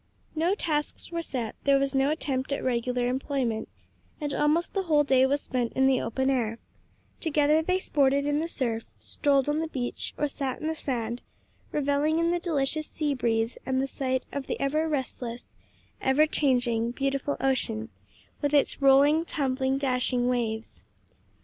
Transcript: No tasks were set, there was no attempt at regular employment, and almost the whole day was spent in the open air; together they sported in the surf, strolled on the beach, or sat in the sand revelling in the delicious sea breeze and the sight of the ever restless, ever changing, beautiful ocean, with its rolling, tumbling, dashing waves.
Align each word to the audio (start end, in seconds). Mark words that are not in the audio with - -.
No 0.33 0.55
tasks 0.55 1.11
were 1.11 1.21
set, 1.21 1.53
there 1.63 1.77
was 1.77 1.93
no 1.93 2.09
attempt 2.09 2.51
at 2.51 2.63
regular 2.63 3.07
employment, 3.07 3.69
and 4.19 4.33
almost 4.33 4.73
the 4.73 4.81
whole 4.81 5.03
day 5.03 5.27
was 5.27 5.41
spent 5.41 5.73
in 5.73 5.85
the 5.85 6.01
open 6.01 6.27
air; 6.31 6.57
together 7.19 7.61
they 7.61 7.77
sported 7.77 8.25
in 8.25 8.39
the 8.39 8.47
surf, 8.47 8.87
strolled 8.99 9.47
on 9.47 9.59
the 9.59 9.67
beach, 9.67 10.15
or 10.17 10.27
sat 10.27 10.59
in 10.59 10.65
the 10.65 10.73
sand 10.73 11.21
revelling 11.71 12.17
in 12.17 12.31
the 12.31 12.39
delicious 12.39 12.87
sea 12.87 13.13
breeze 13.13 13.59
and 13.63 13.79
the 13.79 13.85
sight 13.85 14.23
of 14.31 14.47
the 14.47 14.59
ever 14.59 14.89
restless, 14.89 15.45
ever 16.01 16.25
changing, 16.25 16.89
beautiful 16.89 17.37
ocean, 17.39 17.89
with 18.41 18.55
its 18.55 18.81
rolling, 18.81 19.23
tumbling, 19.23 19.77
dashing 19.77 20.27
waves. 20.27 20.83